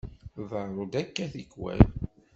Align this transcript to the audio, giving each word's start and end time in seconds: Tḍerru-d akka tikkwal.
Tḍerru-d 0.33 0.93
akka 1.01 1.25
tikkwal. 1.33 1.79